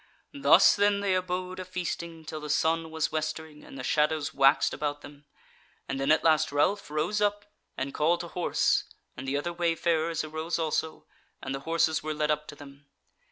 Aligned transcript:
Thus 0.33 0.75
then 0.75 1.01
they 1.01 1.13
abode 1.13 1.59
a 1.59 1.63
feasting 1.63 2.25
till 2.25 2.39
the 2.41 2.49
sun 2.49 2.89
was 2.89 3.11
westering 3.11 3.63
and 3.63 3.77
the 3.77 3.83
shadows 3.83 4.33
waxed 4.33 4.73
about 4.73 5.01
them, 5.01 5.25
and 5.87 5.99
then 5.99 6.11
at 6.11 6.23
last 6.23 6.51
Ralph 6.51 6.89
rose 6.89 7.21
up 7.21 7.45
and 7.77 7.93
called 7.93 8.21
to 8.21 8.29
horse, 8.29 8.85
and 9.15 9.27
the 9.27 9.37
other 9.37 9.53
wayfarers 9.53 10.23
arose 10.23 10.57
also, 10.57 11.05
and 11.39 11.53
the 11.53 11.59
horses 11.69 12.01
were 12.01 12.15
led 12.15 12.31
up 12.31 12.47
to 12.47 12.55
them. 12.55 12.87